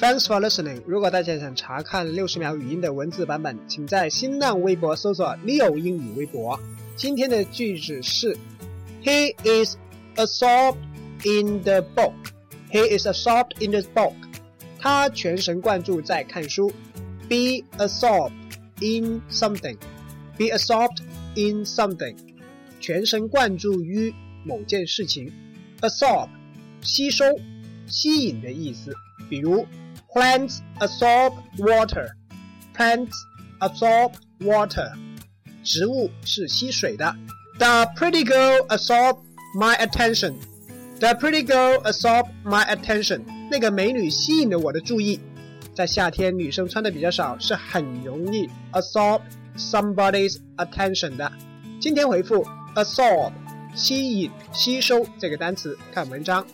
[0.00, 0.80] Thanks for listening。
[0.86, 6.56] 如果大家想查看六十秒语音的文字版本，请在新浪微博搜索 “Leo 英语微博”。
[6.94, 8.38] 今天的句子是
[9.02, 9.76] ：He is
[10.14, 10.76] absorbed
[11.24, 12.12] in the book.
[12.70, 14.14] He is absorbed in the book.
[14.78, 16.72] 他全神贯注在看书。
[17.28, 18.30] Be absorbed
[18.78, 19.78] in something.
[20.36, 21.00] Be absorbed
[21.34, 22.14] in something.
[22.78, 25.32] 全神贯注于某件事情。
[25.80, 26.28] Absorb，
[26.82, 27.24] 吸收、
[27.88, 28.94] 吸引的意思。
[29.28, 29.66] 比如。
[30.18, 32.08] Plants absorb water.
[32.74, 33.14] Plants
[33.60, 34.90] absorb water.
[35.62, 37.14] 植物是吸水的。
[37.60, 39.18] The pretty girl absorb
[39.54, 40.34] my attention.
[40.98, 43.22] The pretty girl absorb my attention.
[43.48, 45.20] 那个美女吸引了我的注意。
[45.72, 49.20] 在夏天，女生穿的比较少，是很容易 absorb
[49.56, 51.30] somebody's attention 的。
[51.80, 53.30] 今天回复 absorb
[53.72, 56.44] 吸引、吸收这个单词，看文章。